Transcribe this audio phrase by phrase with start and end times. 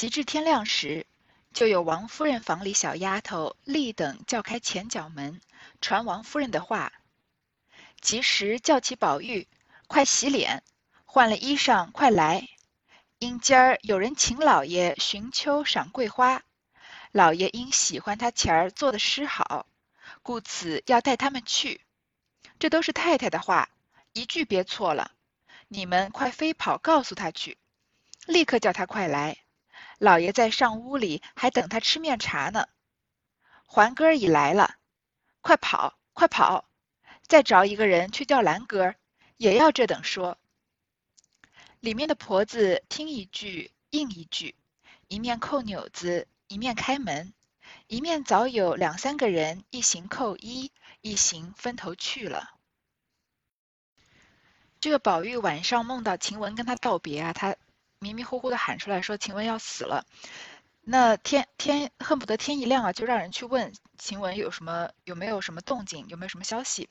[0.00, 1.06] 及至天亮时，
[1.52, 5.42] 就有王夫人房里小丫头立等叫开前角门，
[5.82, 6.94] 传王夫人的话。
[8.00, 9.46] 及时叫起宝玉，
[9.88, 10.62] 快洗脸，
[11.04, 12.48] 换了衣裳，快来。
[13.18, 16.44] 因今儿有人请老爷寻秋赏桂花，
[17.12, 19.66] 老爷因喜欢他前儿做的诗好，
[20.22, 21.82] 故此要带他们去。
[22.58, 23.68] 这都是太太的话，
[24.14, 25.12] 一句别错了。
[25.68, 27.58] 你们快飞跑告诉他去，
[28.24, 29.36] 立刻叫他快来。
[30.00, 32.66] 老爷在上屋里还等他吃面茶呢。
[33.66, 34.76] 环哥已来了，
[35.42, 36.64] 快跑，快跑！
[37.28, 38.94] 再找一个人去叫兰哥，
[39.36, 40.38] 也要这等说。
[41.80, 44.54] 里面的婆子听一句应一句，
[45.06, 47.34] 一面扣钮子，一面开门，
[47.86, 50.72] 一面早有两三个人一行扣衣，
[51.02, 52.54] 一行分头去了。
[54.80, 57.54] 这个宝玉晚上梦到晴雯跟他道别啊，他。
[58.02, 60.06] 迷迷糊糊的喊出来说：“请问要死了。”
[60.82, 66.88] 那天天恨不得天一亮啊，就让人去问晴雯有什么有没有什么动静，有没有什么消息。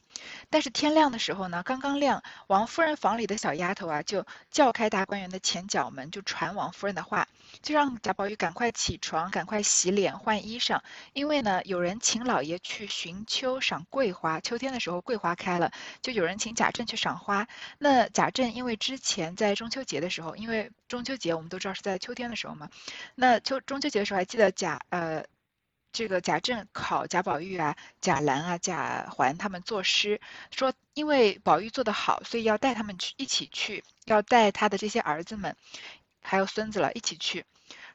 [0.49, 7.27] 但是天亮的时候呢，刚刚亮，王夫人房里的小丫头啊，就叫开大观园的前角门，就传王夫人的话，
[7.63, 10.79] 就让贾宝玉赶快起床，赶快洗脸换衣裳，
[11.13, 17.47] 因为呢，有人请老爷去寻秋赏桂花，秋天的时候桂花开了，就有人请贾政去赏花。
[17.79, 22.69] 那贾政因为之前在中秋节的时候，因为中秋节我们都知道是在秋天的时候嘛，
[23.15, 23.89] 那秋中秋。
[23.89, 25.25] 节的时候还记得贾呃，
[25.91, 35.55] 这个贾政考贾宝玉啊、贾兰啊、贾环他们作诗，说因为宝玉做得好，所以要带他们去一起去，要带他的这些儿子们，
[36.21, 37.45] 还有孙子了一起去，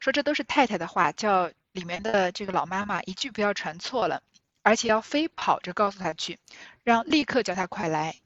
[0.01, 4.23] 说这都是太太的话，叫里面的这个老妈妈一句不要传错了，
[4.63, 6.39] 而且要飞跑着告诉他去，
[6.83, 8.17] 让立刻叫他快来，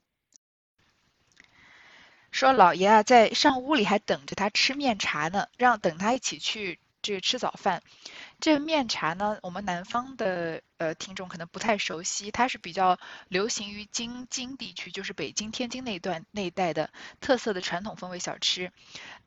[2.31, 6.79] 说老爷啊在上屋里还等着他吃面茶呢，让等他一起去。
[7.09, 7.83] 去吃早饭，
[8.41, 16.91] 这个面茶呢，我们南方的呃听众可能不太熟悉，它是比较流行于京津地区，就是北京、天津那一段那一带的
[17.21, 18.71] 特色的传统风味小吃。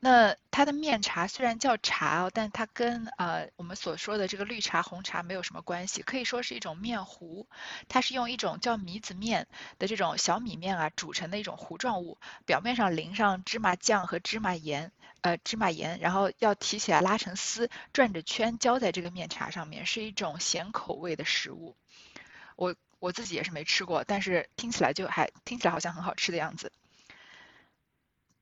[0.00, 7.46] 那它的面茶虽然叫茶哦，但它跟呃我们所说的这个绿茶、红茶没有什么关系，可以说是一种面糊。
[7.88, 9.46] 它是用一种叫米子面
[9.78, 14.90] 的这种小米面啊煮成的一种糊状物，表面上淋上芝麻酱和芝麻盐。
[15.20, 21.76] 呃，芝麻盐，然后要提起来拉成丝，转着圈浇在这个面茶上面，是一种咸口味的食物。
[22.56, 26.72] 我我自己也是没吃过，但是听起来就还听起来好像很好吃的样子。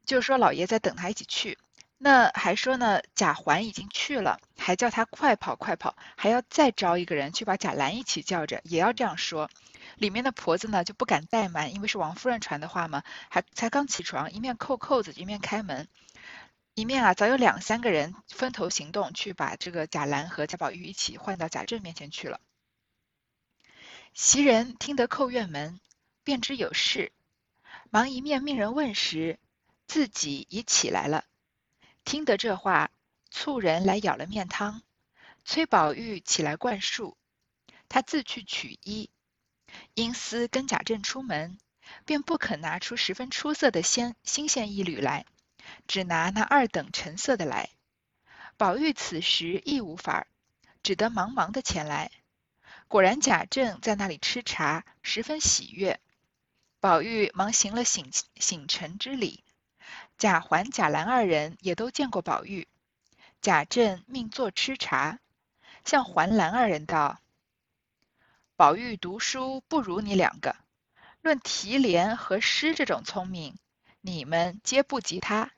[0.05, 1.57] 就是说老爷在等他一起去，
[1.97, 9.49] 那还说呢，贾环已经去了，还叫他快跑快跑，还要再招一个人去把贾兰一起叫着，也要这样说。
[9.97, 15.89] 里面的婆子呢就不敢怠慢，因为是王夫人传的话嘛，还才刚起床，一面扣扣子，一面开门。
[16.81, 22.41] 一面啊，早有两三个人分头行动，去把这个贾兰和贾宝玉一起换到贾政面前去了。
[24.15, 25.79] 袭人听得叩院门，
[26.25, 27.13] 便知有事，
[27.91, 29.39] 忙一面命人问时，
[29.87, 31.27] 自己已起来了。
[32.07, 32.91] 听得这话，
[33.31, 34.81] 促人来舀了面汤，
[35.45, 37.15] 催宝玉起来灌漱。
[37.91, 39.11] 他自去取衣，
[39.93, 41.59] 因思跟贾政出门，
[42.07, 45.27] 便不肯拿出十分出色的鲜新鲜衣履来。
[45.87, 47.71] 只拿那二等陈色的来，
[48.57, 50.27] 宝玉此时亦无法，
[50.83, 52.11] 只得忙忙的前来。
[52.89, 56.01] 果然贾政在那里吃茶，十分喜悦。
[56.81, 59.45] 宝玉忙行了醒醒臣之礼。
[60.19, 62.69] 贾环、贾兰二人也都见过宝玉。
[63.41, 65.19] 贾政命坐吃茶，
[65.85, 67.21] 向环兰二人道
[68.57, 70.57] ：“宝玉读书不如你两个，
[71.23, 73.57] 论提联和诗这种聪明，
[74.01, 75.51] 你们皆不及他。”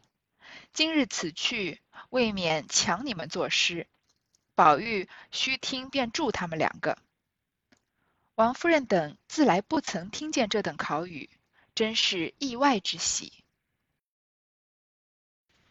[0.73, 3.87] 今日此去，未免抢你们作诗。
[4.55, 6.97] 宝玉须听便助他们两个。
[8.35, 11.29] 王夫人等自来不曾听见这等考语，
[11.75, 13.45] 真是意外之喜。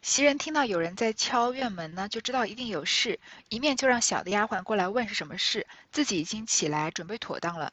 [0.02, 3.18] 袭人听到有人在敲院门呢，就知道一定有事，
[3.48, 7.72] 一面就让小的丫鬟过来问是什么事，自己已经起来准备妥当了。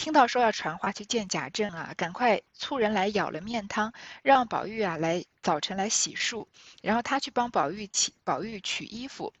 [0.00, 3.92] 听到说要传话去见贾政啊，赶快促人来舀了面汤，
[4.22, 6.46] 让宝玉啊来早晨来洗漱，
[6.80, 9.34] 然后他去帮宝玉起宝玉取衣服，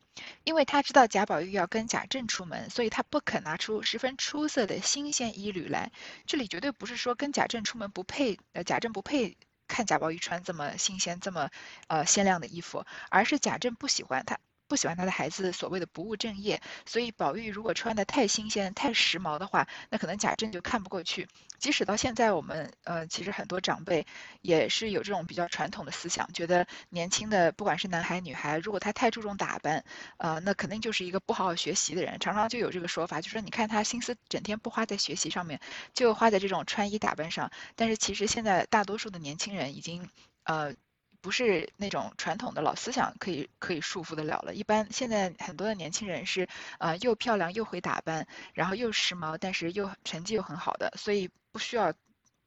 [0.44, 5.90] 因为他知道贾宝玉要跟贾政出门，所以他不肯拿出十分出色的新鲜衣履来。
[6.26, 11.48] 这里绝对不是说跟贾政出门不配，呃，贾政不配看贾宝玉穿这么新鲜、这么
[11.86, 14.38] 呃鲜亮的衣服，而是贾政不喜欢他。
[14.70, 21.26] 不喜欢他的孩子所谓的不务正业，所以宝玉如果穿的太新鲜、太时髦的话，那可能贾政就看不过去。
[21.58, 24.06] 即使到现在，我们呃，其实很多长辈
[24.42, 29.84] 也是有这种比较传统的思想，觉得年轻的不管是男孩女孩，如果他太注重打扮，
[30.18, 32.20] 呃，那肯定就是一个不好好学习的人。
[32.20, 35.60] 常常就有这个说法，就说你看他心思整天不花在学习上面，
[35.92, 37.50] 就花在这种穿衣打扮上。
[37.74, 40.08] 但是其实现在大多数的年轻人已经
[40.44, 40.72] 呃。
[41.20, 44.54] 不是那种传统的老思想可以可以束缚得了了。
[44.54, 51.92] 一般现在很多的年轻人是，呃，又漂亮又会打扮，然后又时髦，但是又成绩又很好的，所以不需要，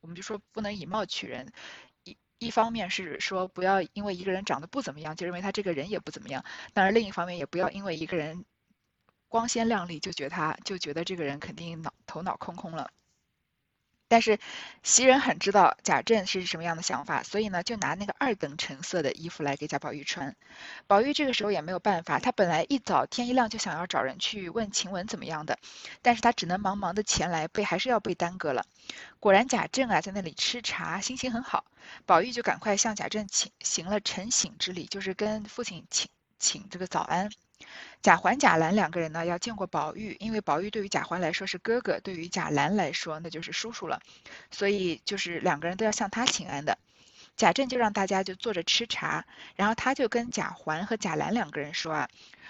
[0.02, 1.52] 我们就说不能以貌取人。
[2.04, 6.44] 一一方面是说不要因为一个人长得不怎么样就认为他这个人也不怎么样，
[6.74, 8.44] 当然另一方面也不要因为一个人
[9.28, 12.92] 光鲜亮丽就觉得他就觉得这个人肯定脑头脑空空了。
[14.14, 14.38] 但是
[14.84, 20.36] 袭人很知道贾政是什么样的想法，所以呢，就拿那个二等橙色的衣服来给贾宝玉穿。
[20.86, 25.58] 宝玉这个时候也没有办法，他本来一早天一亮就想要找人去问晴雯怎么样的，
[26.04, 28.68] 但是他只能忙忙的前来，被还是要被耽搁了。
[29.20, 31.66] 果然贾政啊在那里吃茶，心情很好，
[32.06, 36.08] 宝玉就赶快向贾政请行了晨醒之礼，就是跟父亲请
[36.38, 37.32] 请这个早安。
[38.02, 44.02] 贾环、贾兰两个人呢，要见过宝玉，因为宝玉对于贾环来说是哥哥，对于贾兰来说那就是叔叔了，
[44.52, 46.78] 所以就是两个人都要向他请安的。
[47.36, 49.26] 贾政就让大家就坐着吃茶，
[49.56, 52.10] 然后他就跟贾环和贾兰两个人说啊。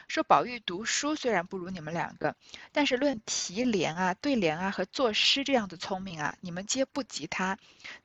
[0.09, 2.35] 说宝玉读书虽然不如你们两个，
[2.73, 7.57] 但是论提联啊、对联啊和作诗这样的聪明啊，你们皆不及他。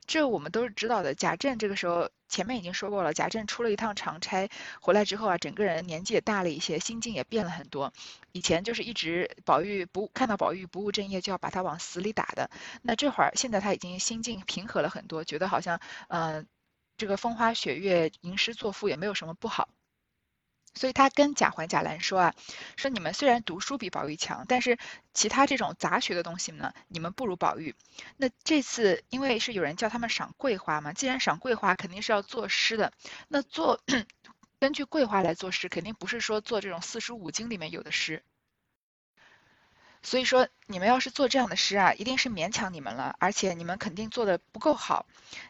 [0.07, 1.13] 这我们都是知道的。
[1.13, 4.49] 贾政这个时候前面已经说过了，贾政出了一趟长差
[4.79, 7.91] 回来之后啊，整个人年纪也大了一些，心境也变了很多。
[8.31, 12.49] 以前就是一直宝玉不看到宝玉不务正业就要把他往死里打的，
[12.81, 16.47] 那这会儿现在他已经心境平和了很多，觉得好像嗯，
[16.99, 19.69] 这个风花雪月吟诗作赋也没有什么不好。
[20.75, 22.35] 所以他跟贾环、贾兰说啊，
[22.77, 24.77] 说你们虽然读书比宝玉强，但是
[25.15, 27.75] 其他这种杂学的东西呢，你们不如宝玉。
[28.17, 32.93] 那这次因为是有人叫他们赏桂花嘛，既然赏桂花，肯定是要作诗的。
[33.27, 33.81] 那做
[34.59, 38.23] 根据桂花来作诗，肯定不是说做这种四书五经里面有的诗。
[40.01, 45.05] 所以说，你们要是做这样的诗啊，一定是勉强你们了，而且你们肯定做的不够好。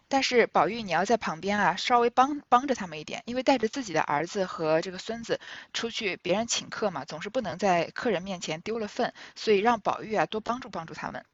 [0.08, 5.40] 但是宝玉，你要在旁边啊，稍微帮帮着他们一点，因为带着自己的儿子和这个孙子
[5.74, 11.26] 出去，别人请客嘛，总是不能在客人面前丢了份，所以让宝玉啊多帮助帮助他们。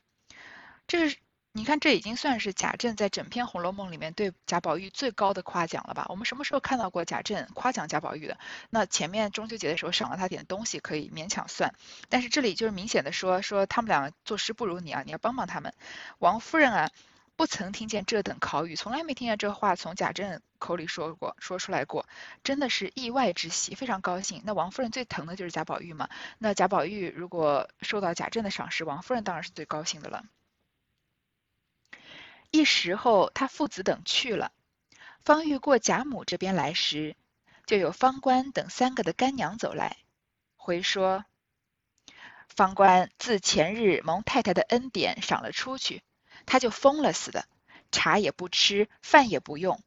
[0.87, 1.17] 这是。
[1.57, 6.05] 你看，这已经算是贾政在整篇《红楼梦》里面对贾宝玉最高的夸奖了吧？
[6.09, 8.37] 我们什么时候看到过贾政夸奖贾宝玉的？
[8.69, 11.73] 那前面中秋节的时候赏了他点东西可以勉强算，
[12.09, 15.73] 但是这里就是明显的说说他们俩做诗不如你啊，你要帮帮他们。
[16.19, 16.91] 王夫人啊，
[17.37, 22.05] 不曾听见这等考语，从来没听见这话从贾政口里说过说出来过，
[22.43, 24.41] 真的是意外之喜，非常高兴。
[24.45, 30.25] 那王夫人最疼的就是贾宝玉嘛，那贾宝玉如果受到贾政的赏识，王夫人当然是最高兴的了。
[32.55, 34.53] 一时后，他父子等去了。
[35.25, 37.17] 方玉过贾母这边来时，
[37.65, 39.97] 就有方官等三个的干娘走来，
[40.55, 41.25] 回说：
[42.47, 46.01] 方官自前日蒙太太的恩典赏了出去，
[46.45, 47.45] 他就疯了似的，
[47.91, 49.83] 茶也不吃，饭也不用，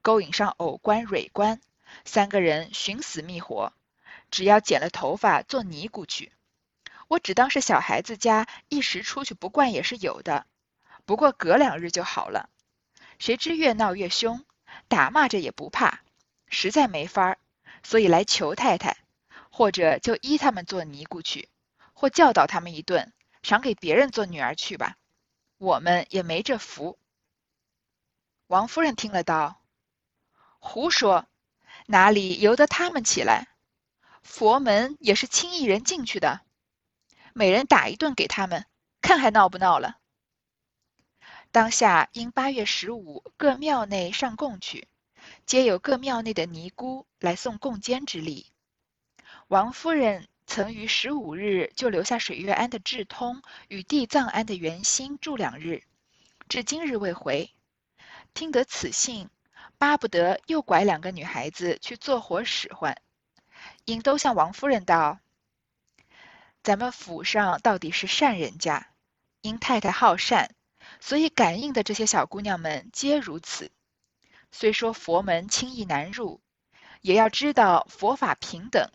[0.00, 1.60] 勾引上藕官、蕊官，
[2.04, 3.72] 三个人寻死觅活，
[4.30, 6.32] 只要剪了头发做尼姑去。
[7.08, 10.46] 我只当是小孩子家，一时出去不惯也是有的。
[11.06, 12.48] 不过隔两日就好了，
[13.18, 14.44] 谁知越闹越凶，
[14.88, 16.00] 打骂着也不怕，
[16.48, 17.38] 实在没法儿，
[17.82, 18.96] 所以来求太太，
[19.50, 21.48] 或者就依他们做尼姑去，
[21.92, 24.96] 或教导他们一顿，赏给别人做女儿去吧。
[25.58, 26.98] 我们也没这福。
[28.46, 29.62] 王夫人听了道
[30.58, 31.26] ：“胡说，
[31.86, 33.48] 哪里由得他们起来？
[34.22, 36.40] 佛门也是轻易人进去的，
[37.34, 38.66] 每人打一顿给他们，
[39.02, 39.98] 看还闹不闹了。”
[41.54, 44.88] 当下因八月十五各庙内上供去，
[45.46, 48.50] 皆有各庙内的尼姑来送供监之礼。
[49.46, 55.84] 王夫人曾于十五日就留下水月庵的智通与地藏庵的圆心住两日，
[56.48, 57.48] 至今日未回。
[58.34, 59.28] 听得此信，
[59.78, 63.00] 巴不得又拐两个女孩子去做活使唤，
[63.84, 65.20] 因都向王夫人道
[66.64, 68.88] ：“咱们府上到底是善人家，
[69.40, 70.52] 因太太好善。”
[71.06, 73.70] 所以感应的这些小姑娘们皆如此。
[74.50, 76.40] 虽说佛门轻易难入，
[77.02, 78.90] 也要知道佛法平等。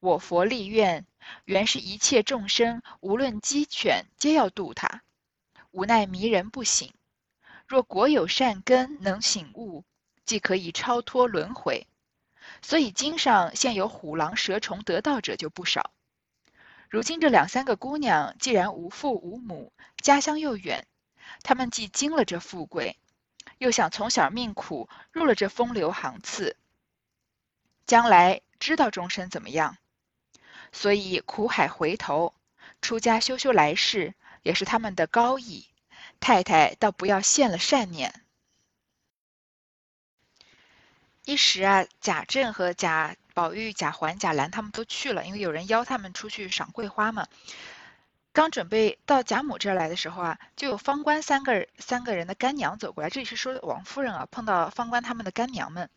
[0.00, 1.06] 我佛立愿，
[1.46, 5.02] 原是一切众生，无论鸡犬，皆要度他。
[5.70, 6.92] 无奈迷人不醒。
[7.66, 9.82] 若果有善根，能醒悟，
[10.26, 11.86] 即可以超脱轮回。
[12.60, 15.90] 所以经上现有虎狼蛇虫得道者就不少。
[16.90, 20.86] 如今这两三个姑娘既然无父无母，家乡又远，
[21.42, 22.98] 他们既经了这富贵，
[23.58, 26.56] 又想从小命苦，入了这风流行次，
[27.86, 29.76] 将来知道终身怎么样，
[30.72, 32.34] 所以苦海回头，
[32.82, 35.66] 出家修修来世，也是他们的高义。
[36.20, 38.22] 太太倒不要现了善念。
[41.24, 43.16] 一时啊，贾政和贾。
[43.34, 47.26] 宝玉、贾环、贾兰他们都去了，因为有人邀他们出去赏桂花嘛。
[48.34, 53.08] 刚准备到贾母这儿来的时候啊，就有方官三个三个人的干娘走过来。
[53.08, 55.88] 这里是说王夫人啊，碰到方官他们的干娘们，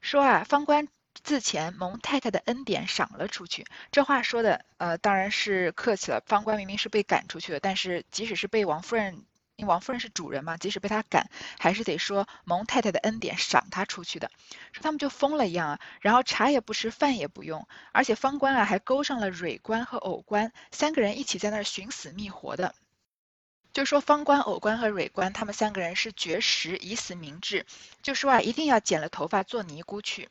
[0.00, 0.88] 说啊，方官
[1.22, 3.66] 自前蒙太太的恩典赏了出去。
[3.92, 6.22] 这话说的呃，当然是客气了。
[6.24, 9.24] 方官明明是被赶出去的，但是即使是被王夫人。
[9.58, 14.30] 因王夫人是主人嘛，即使被他赶，还是得说蒙太太的恩典赏他出去的。
[14.72, 22.72] 说他们就疯了一样啊，然后茶也不吃，饭也不用，而且方官啊还勾上了蕊官和藕官三个人一起在那儿寻死觅活的。
[23.72, 27.66] 就说方官、藕官和蕊官他们三个人是绝食以死明志，
[28.00, 30.28] 就说啊一定要剪了头发做尼姑去。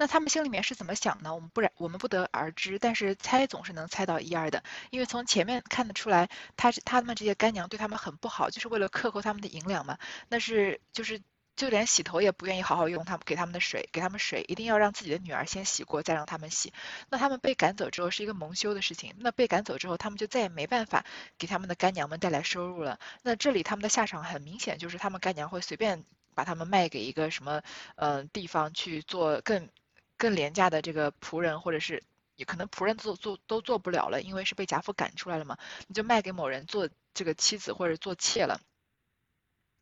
[0.00, 1.34] 那他们心里面是怎么想呢？
[1.34, 9.98] 我们不然我们不得而知，但是猜总是能猜到一二的，因为从前面看得出来，他是他们这些干娘对他们很不好，就是为了克扣他们的银两嘛。
[10.30, 11.20] 那是就是
[11.54, 16.72] 就连洗头也不愿意好好用他们给他们的水，给他们水一定要让自己的女儿先洗过再让他们洗。
[17.10, 21.04] 那他们被赶走之后是一个蒙羞的事情，那被赶走之后他们就再也没办法
[21.36, 22.98] 给他们的干娘们带来收入了。
[23.20, 27.60] 那这里他们的下场很明显就是他们干娘会随便把他们卖给一个什么
[27.96, 29.68] 呃地方去做更。
[30.20, 32.02] 更廉价的这个仆人，或者是
[32.36, 38.60] 也可能仆人做做都做不了了，因为是被贾府赶出来了嘛，你就卖给某人做这个妻子或者做妾了。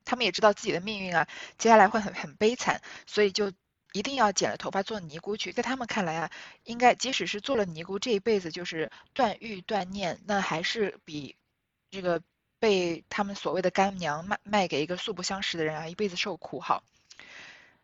[0.05, 1.27] 他们也知道自己的命运啊，
[1.59, 3.53] 接下来会很很悲惨，所以就
[3.93, 5.53] 一定要剪了头发做尼姑去。
[5.53, 6.31] 在他们看来啊，
[6.63, 11.37] 应该即使是做了尼姑，这一辈子就是断欲断念，那还是比
[11.91, 12.23] 这个
[12.61, 16.85] 被他们所谓的干娘卖卖给一个素不相识的人啊，一辈子受苦好。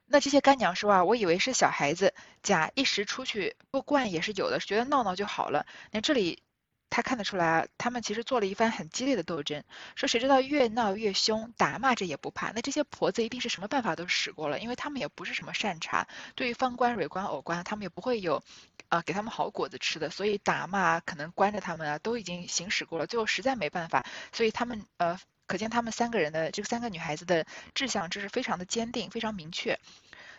[0.07, 5.67] 那这些干娘说啊，我以为是小孩子，假一时出去不惯也是有的，觉得闹闹就好了。
[5.91, 6.43] 那这里
[6.91, 9.65] 他看得出来啊，他们其实做了一番很激烈的斗争。
[9.97, 12.53] 说谁知道越闹越凶，打骂着也不怕。
[12.53, 16.07] 那这些婆子一定是什么办法都使过了，因为他们也不是什么善茬。
[16.37, 18.43] 对于方官、蕊官、藕官，他们也不会有，
[18.91, 23.07] 呃，给他们好果子吃的，所以打骂可能关着他们啊，都已经行使过了。
[23.07, 25.19] 最后实在没办法，所以他们呃。
[25.47, 29.79] 可见他们三个人的这三个女孩子的志向就是非常的坚定，非常明确，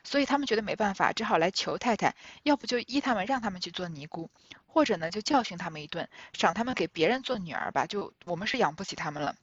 [0.03, 4.31] 所以他们觉得没办法，只好来求太太，要不就依他们让他们去做尼姑，
[4.65, 9.35] 或者呢就教训他们一顿，赏他们给别人做女儿吧，就我们是养不起他们了。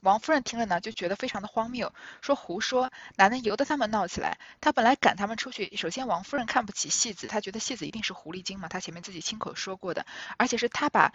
[0.00, 4.38] 王夫人听了呢，就觉得非常的荒谬，说胡说，哪能由得他们闹起来？
[4.60, 10.04] 她本来赶他们出去，首先王夫人看不起戏子，她觉得戏子一定是狐狸精嘛，她前面自己亲口说过的，
[10.36, 11.12] 而且是她把。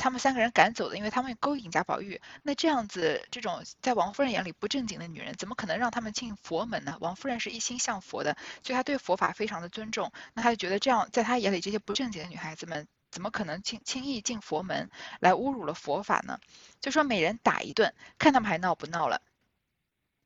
[0.00, 2.22] 他们三个人赶走的，因为他们勾引贾宝玉。
[2.42, 6.96] 那这样子，这种在王夫人眼里不正经的女人，怎么可能让他们进佛门呢？
[7.00, 10.10] 王夫人是一心向佛的，所以她对佛法非常的尊重。
[10.32, 14.88] 那她就觉得这样，在她眼里，这些不正经的女孩子们，怎么可能轻轻易进佛门
[15.20, 16.40] 来侮辱了佛法呢？
[16.80, 19.20] 就说每人打一顿，看他们还闹不闹了。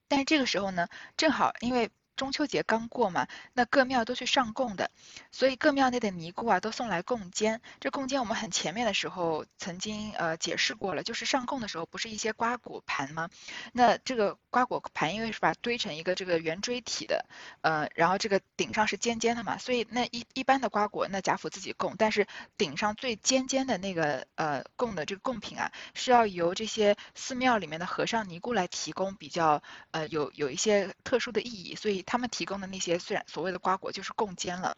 [0.07, 1.91] 但是这个时候呢，正好因为。
[2.17, 4.91] 中秋节刚过嘛，那各庙都去上供的，
[5.33, 7.59] 所以各庙内的尼姑啊都送来供笺。
[7.81, 13.29] 这供笺我们很前面的时候曾经呃解释过了，就是上供的时候不是一些瓜果盘吗？
[13.73, 17.27] 那这个瓜果盘因为是把堆成一个这个圆锥体的，
[17.63, 32.04] 呃，然后这个顶上是尖尖的嘛，所以那一一般的瓜果那贾府自己供，但是顶上最尖尖的那个呃供的这个贡品啊，是要由这些寺庙里面的和尚尼姑来提供，比较呃有有一些特殊的意义，所以。
[32.05, 34.77] 他们提供的那些虽然所谓的瓜果就是共煎了，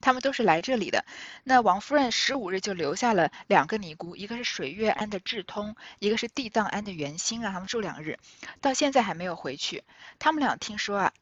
[0.00, 1.04] 他们都是来这里的。
[1.44, 8.18] 那王夫人十五日就留下了两个尼姑，一个是水月庵的智通，一个是地藏庵的圆心，让他们住两日，
[8.60, 9.84] 到现在还没有回去。
[10.18, 11.12] 他们俩听说啊。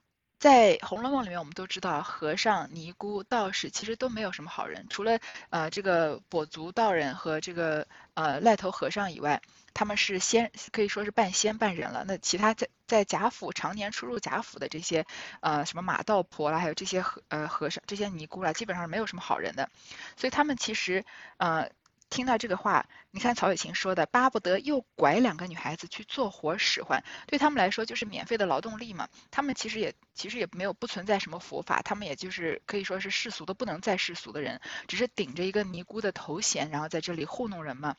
[0.40, 9.42] 在《红楼梦》里面，我们都知道和尚、尼姑、道士其实都没有什么好人，除了呃这个跛足道人和这个呃赖头和尚以外，
[9.74, 12.04] 他们是仙，可以说是半仙半人了。
[12.06, 15.06] 那其他在在贾府常年出入贾府的这些
[15.40, 19.70] 呃什么马道婆啦，还有这些和呃和尚、这些尼姑啦，基本上没有什么好人的，
[20.16, 21.04] 所以他们其实
[21.36, 21.70] 呃。
[22.12, 29.08] 听到这个话，你看曹雪芹说的，巴不得又拐两个女孩子去做活使唤，对他们来说就是免费的劳动力嘛。
[29.30, 37.94] 他们其实也其实也没有不存在什么佛法，他们也就是可以说是世俗的不能再世俗的人，只是顶着一个尼姑的头衔，然后在这里糊弄人嘛。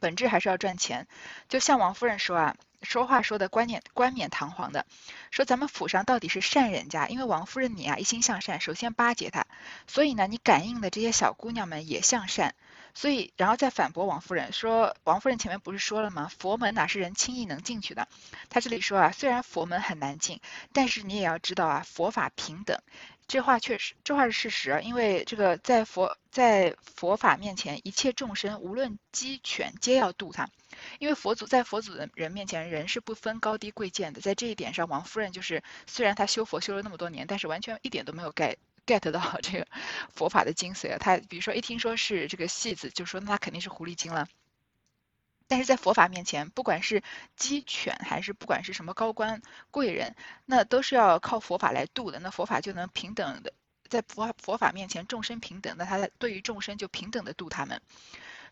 [0.00, 1.06] 本质还是要赚钱。
[1.48, 4.86] 就像王夫人说啊，说话说的冠冕冠冕堂皇的，
[5.30, 9.46] 说咱们府上到底是善人家，因为王夫人你啊一心向善，首先巴结她，
[9.86, 12.54] 所以呢你感应的这些小姑娘们也向善，
[12.96, 16.30] 所以然后再反驳王夫人说，王夫人前面不是说了吗？
[16.38, 18.08] 佛门哪是人轻易能进去的？
[18.48, 20.40] 他这里说啊，虽然佛门很难进，
[20.72, 22.80] 但是你也要知道啊，佛法平等。
[23.28, 24.80] 这话确实，这话是事实。
[24.82, 30.48] 因为这个在佛在佛法面前，一切众生无论鸡犬皆要度他。
[30.98, 34.22] 因为佛祖在佛祖的人面前，人是不分高低贵贱的。
[34.22, 38.56] 在这一点上，王夫人就是虽然她修佛修了那么多年，但是完全一点都没有改
[38.86, 39.66] get 到这个
[40.14, 40.98] 佛法的精髓啊。
[40.98, 44.28] 他比如说一听说是这个戏子，就说那肯定是狐狸精了。
[45.48, 47.02] 但是在佛法面前，不管是
[47.36, 52.18] 鸡犬还是不管是什么高官贵人，那都是要靠佛法来度的。
[52.18, 53.52] 那佛法就能平等的，
[53.88, 57.80] 在佛佛法面前众生平等，那他对于众生就平等的度他们。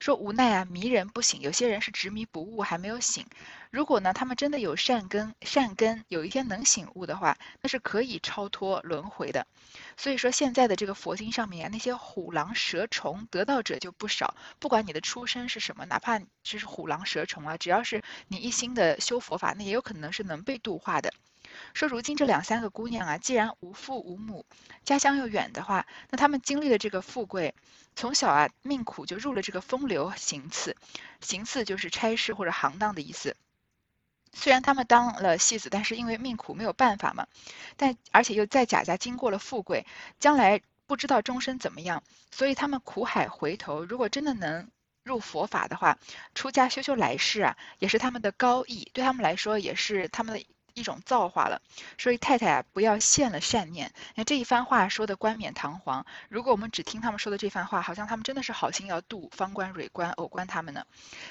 [0.04, 1.40] 说无奈啊，迷人不醒。
[1.40, 3.24] 有些人是执迷不悟，还没有醒。
[3.70, 9.46] 如果呢，他们真的有善根，善根有一天能醒悟的话，那是可以超脱轮回的。
[9.96, 14.34] 所以说，现在的这个佛经上面啊，那些虎狼蛇虫得道者就不少。
[14.58, 21.14] 不管你的出身是什么，哪怕就是虎狼蛇虫啊，只要是你一心的修佛法，那也有可能是能被度化的。
[21.74, 24.46] 说如今这两三个姑娘啊，既然无父无母，
[24.84, 27.52] 家乡又远的话，那她们经历了这个富贵，
[27.96, 30.76] 从小啊命苦就入了这个风流行刺，
[31.20, 33.36] 行刺就是差事或者行当的意思。
[34.32, 37.26] 虽然他们当了戏子，但是因为命苦没有办法嘛，
[37.76, 39.84] 但而且又在贾家经过了富贵，
[40.20, 44.70] 将来不知道终身怎么样，所以他们苦海回头，如果真的能
[45.02, 45.98] 入佛法的话，
[46.36, 50.46] 出家修修来世啊，也是他们的高义，对他们来说也是他们的。
[50.74, 51.62] 一种造化了，
[51.96, 53.92] 所以太太啊，不要现了善念。
[54.14, 60.84] 那这一番话说的冠冕堂皇，如果我们只听他们说的这番话，好像他们真的是好心要渡方官、蕊官、偶官他们呢。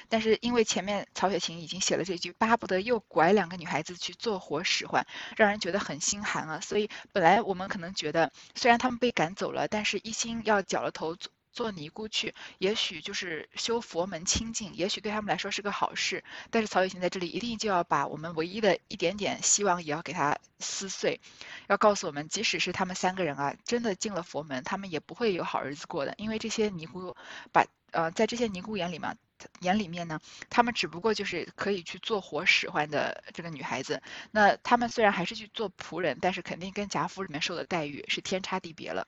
[0.09, 6.59] 但是因为前面曹雪芹已经写了这句，巴不得又拐两个女孩子去做活使唤，让人觉得很心寒啊。
[6.59, 11.15] 所以本来我们可能觉得，虽然他们被赶走了，但是一心要绞了头。
[11.53, 16.23] 做尼姑去，也许就是修佛门清净，也许对他们来说是个好事。
[16.49, 21.21] 但是曹雪芹在这里一定就要把我们唯一的一点点希望也要给他撕碎，
[21.67, 26.15] 要告诉我们，即使是他们三个人啊，真的进了佛门，他们也不会有好日子过的。
[26.17, 27.15] 因为这些尼姑，
[27.51, 29.15] 把呃，在这些尼姑眼里嘛，
[29.59, 34.01] 眼里面呢，他们只不过就是可以去做活使唤的这个女孩子。
[34.31, 39.07] 那他们虽然还是去做仆人，但是肯定跟贾府里面受的待遇是天差地别了。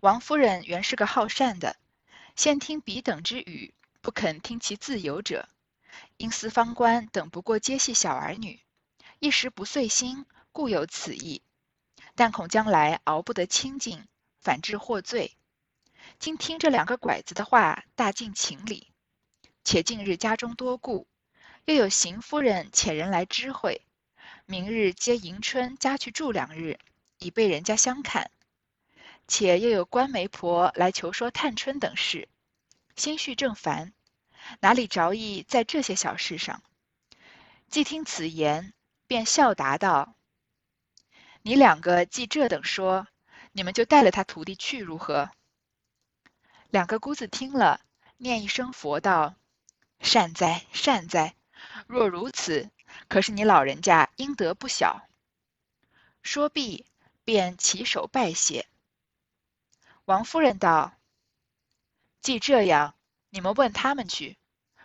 [0.00, 1.76] 王夫人原是个好善的，
[2.36, 5.48] 先听彼等之语，不肯听其自由者，
[6.18, 8.60] 因思方官等不过皆系小儿女，
[9.20, 11.42] 一时不遂心，故有此意。
[12.14, 14.06] 但恐将来熬不得清净，
[14.40, 15.36] 反致获罪。
[16.18, 18.92] 今听这两个拐子的话，大尽情理。
[19.64, 21.08] 且近日家中多故，
[21.64, 23.82] 又有邢夫人遣人来知会，
[24.44, 26.78] 明日接迎春家去住两日，
[27.18, 28.30] 以备人家相看。
[29.28, 32.28] 且又有官媒婆来求说探春等事，
[32.94, 33.92] 心绪正烦，
[34.60, 36.62] 哪里着意在这些小事上？
[37.68, 38.72] 既听此言，
[39.06, 40.14] 便笑答道
[41.42, 43.08] ：“你两个既这等说，
[43.52, 45.30] 你们就带了他徒弟去如何？”
[46.70, 47.80] 两个姑子听了，
[48.16, 49.34] 念一声佛道
[50.00, 51.34] ：“善哉善哉！
[51.88, 52.70] 若如此，
[53.08, 55.08] 可是你老人家应得不小。”
[56.22, 56.86] 说毕，
[57.24, 58.66] 便起手拜谢。
[60.06, 60.92] 王夫人道
[62.22, 62.94] ：“既这样，
[63.28, 64.38] 你们问他们去。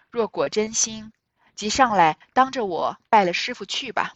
[0.09, 1.13] 若果真心，
[1.53, 4.15] 即上来当着我拜了师傅去吧。”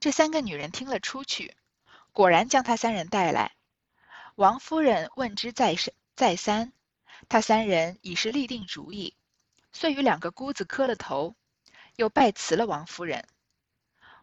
[0.00, 1.56] 这三个女人听了出去，
[2.10, 3.54] 果然将他三人带来。
[4.34, 6.72] 王夫人问之再三，再三，
[7.28, 9.16] 他三人已是立定主意，
[9.72, 11.36] 遂与两个姑子磕了头，
[11.94, 13.28] 又拜辞了王夫人。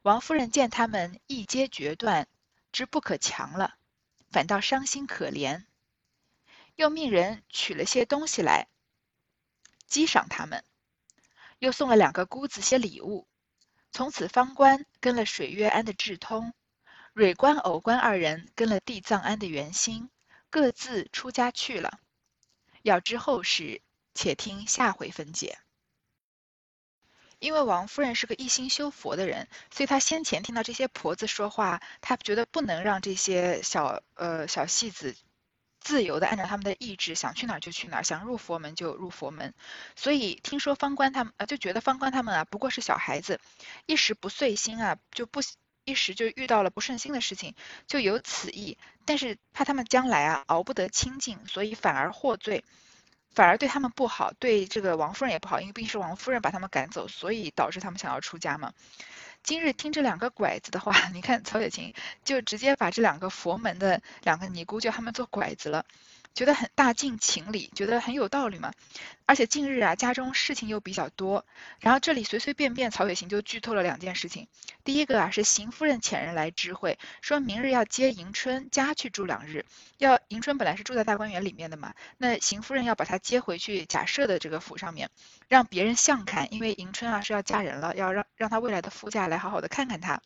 [0.02, 2.28] 王夫人见他们一皆决断，
[2.74, 3.76] 知不可强了。
[4.32, 5.66] 反倒伤心可怜，
[6.76, 8.68] 又命人取了些东西来
[9.88, 10.64] 激赏他们，
[11.60, 13.28] 又送了两个姑子些礼物。
[13.92, 16.54] 从此方官跟了水月庵的智通，
[17.12, 20.10] 蕊官、藕官二人跟了地藏庵的圆心，
[20.50, 22.00] 各自出家去了。
[22.84, 23.82] 要知后事，
[24.16, 25.60] 且听下回分解。
[27.42, 35.16] 因为王夫人是个一心修佛的人，所以她先前听到这些婆子说话，她觉得不能让这些小呃小戏子
[35.80, 39.56] 自由的按照他们的意志想去哪儿就去哪儿，想入佛门就入佛门。
[39.96, 43.42] 所以听说方官他们呃就觉得方官他们啊不过是小孩子，
[43.88, 45.42] 一时不遂心啊就不
[45.84, 47.56] 一时就遇到了不顺心的事情，
[47.88, 48.78] 就有此意。
[49.04, 52.64] 但是怕他们将来啊熬不得清净，所以反而获罪。
[53.34, 58.74] 反而对他们不好，对这个王夫人也不好，因为毕竟是王夫人把他们赶走，所以导致他们想要出家嘛。
[59.44, 65.86] 今日听这两个拐子的话， 你看曹雪芹就直接把这两个佛门的两个尼姑叫他们做拐子了。
[66.34, 68.74] 觉得很大尽情理，觉得很有道理嘛。
[69.26, 71.46] 而且近日啊，家中事情又比较多，
[71.80, 74.48] 然后这里随随便便曹雪芹就剧透了两件事情。
[74.84, 79.66] 第一个啊，是邢夫人遣人来知会，说明日要接迎春家去住两日。
[79.98, 85.10] 要迎春本来是住在大观园里面的嘛，那邢夫人要把她接回去贾赦的这个府上面，
[85.48, 90.22] 让别人相看，因为迎春啊是要嫁人了，要让让她未来的夫家来好好的看看她。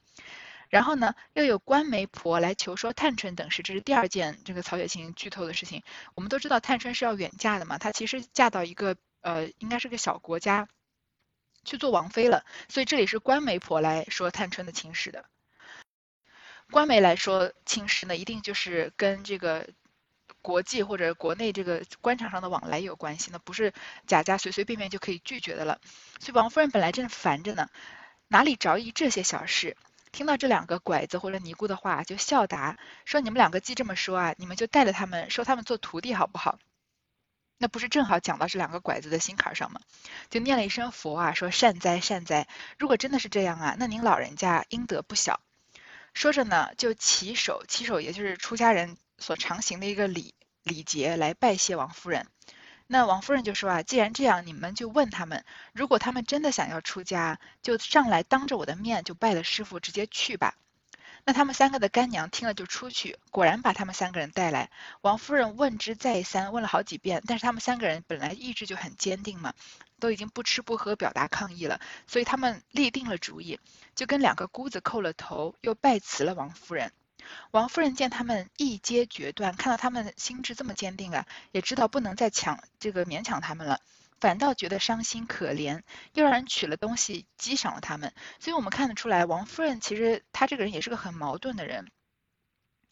[0.69, 5.83] 然后呢，又有官媒婆来求说探春等事，这是第二件这个曹雪芹剧透的事情。
[6.15, 10.67] 我们都知道探春是要远嫁的嘛，她其实嫁到一个呃，应该是个小国家
[11.63, 15.25] 去做王妃了，所以这里是官媒婆来说探春的亲事的。
[16.71, 19.69] 官媒来说亲事呢，一定就是跟这个
[20.41, 23.73] 国际或者国内这个官场上的往来有关系，那不是
[24.07, 25.79] 贾家随随便便就可以拒绝的了。
[26.19, 27.69] 所以王夫人本来正烦着呢，
[28.27, 29.77] 哪里着意这些小事？
[30.15, 36.57] 听到这两个拐子或者尼姑的话，就笑答说：“你们两个既这么说啊，你们就带着他们收他们做徒弟好不好？”
[37.59, 39.81] 那不是正好讲到这两个拐子的心坎上吗？
[40.29, 42.47] 就念了一声佛啊，说：“善哉善哉！
[42.79, 45.41] 如果真的是这样啊，那您老人家应得不小。”
[46.15, 52.25] 说着呢，就起手，起手也就是出家人所常行的一个礼礼节，来拜谢王夫人。
[52.87, 55.43] 那王夫人就说啊，既然这样，你们就问他们，
[55.73, 60.55] 如果他们真的想要出家，就上来当着我的面就拜了师傅，直接去吧。
[61.27, 64.69] 那他们三个的干娘听了就出去，果然把他们三个人带来。
[65.01, 69.55] 王夫人问之再三，问了好几遍，但是他们三个人本来意志就很坚定嘛，
[69.99, 73.59] 都已经不吃不喝表达抗议了，所以他们立定了主意，
[73.95, 76.91] 就跟两个姑子叩了头，又拜辞了王夫人。
[77.51, 83.79] 王夫人见他们一皆决断，看到他们心智这么坚定啊，也知道不能再强这个勉强他们了，
[84.19, 85.81] 反倒觉得伤心可怜，
[86.13, 88.13] 又让人取了东西激赏了他们。
[88.39, 91.91] 所以我们看得出来，王夫人其实她这个人也是个很矛盾的人。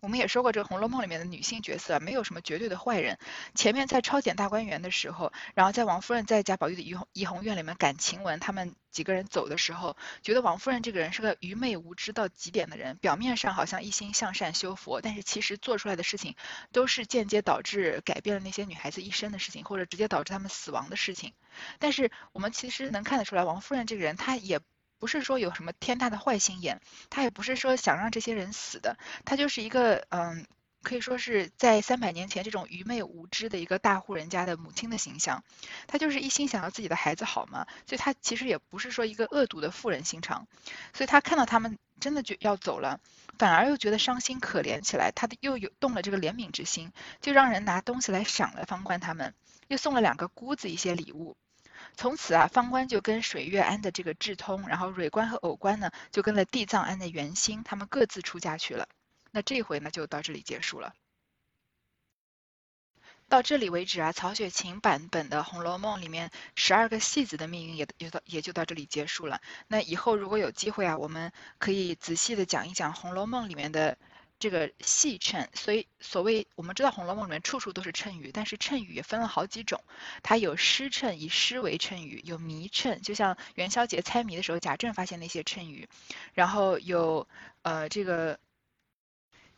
[0.03, 3.17] 我们也说过，这个《红楼梦》里面的女性角色没有什么绝对的坏人。
[3.55, 12.97] 前面在抄检大观园的时候，然后在王夫人在贾宝玉的怡红怡红院里面赶晴雯，他们几个人走的时候，觉得王夫人这个人是个愚昧无知到极点的人。
[12.97, 16.35] 表面上好像一心向善修佛，但是其实做出来的事情
[16.73, 21.31] 都是间接导致改变了那些女孩子一生的事情，或者直接导致他们死亡的事情。
[21.79, 24.59] 但是我们其实能看得出来，王夫人这个人，她也。
[25.03, 30.47] 不是说有什么天大的坏心眼，他也不是说想让这些人死的，他就是一个嗯，
[30.81, 35.43] 可以说是在三百年前这种愚昧无知的一个大户人家的母亲的形象，
[35.87, 40.47] 他就是一心想要自己的孩子好嘛，所以他其实也不是说一个恶毒的妇人心肠，
[40.93, 43.01] 所以他看到他们真的就要走了，
[43.37, 49.33] 反而又觉得伤心可怜起来，他又有动了这个怜悯之心，就让人拿东西来赏了方官他们，
[49.67, 51.35] 又送了两个姑子一些礼物。
[51.95, 58.87] 从此啊，方官就跟水月庵的这个智通，然后蕊官和藕官呢，就跟了地藏庵的元心，他们各自出家去了。
[59.31, 60.93] 那这回呢，就到这里结束了。
[63.29, 69.41] 到这里为止啊，曹雪芹版本的《红楼梦》里面十二个戏子的命运也也到也就到这里结束了。
[69.67, 73.97] 那以后如果有机会啊，我们可以仔细的讲一讲《红楼梦》里面的。
[74.43, 79.81] 这个戏称，所以所谓我们知道《红楼梦》里面处处都是衬语，但是衬语也分了好几种，
[80.21, 85.87] 它有诗衬，以诗为衬语；有谜衬，就像元宵节猜谜的时候，贾政发现那些衬语；
[86.33, 87.25] 然后有
[87.61, 88.37] 呃这个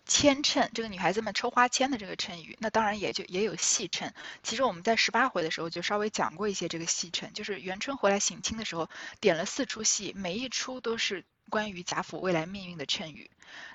[0.06, 4.14] 签衬，这个女孩子们抽花签的这个衬语，那当然也就也有戏称。
[4.44, 8.88] 其实我们在十八回的时候就稍微讲过一些这个戏称，就是元春回来省亲的时候
[9.20, 11.26] 点了四出戏，每一出都是。
[11.50, 13.30] 关于贾府未来命运的谶语，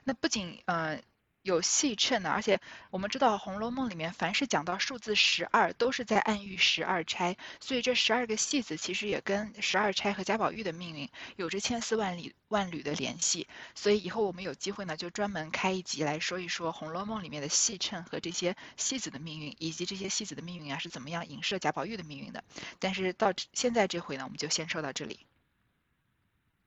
[0.04, 1.00] 那不仅呃
[1.42, 13.48] 有戏称呢，而且我们知道《红楼梦》里面凡是讲到数字十二，都是在暗喻十二钗，所以这十二个戏子其实也跟十二钗和贾宝玉的命运有着千丝万缕万缕的联系。
[13.74, 22.44] 所以以后我们有机会呢，就专门开一集来说一说《红楼梦》里面的戏称和这些戏子的命运，以及这些戏子的命运啊是怎么样影射贾宝玉的命运的。
[22.78, 25.20] 但是到现在这回呢，我们就先说到这里。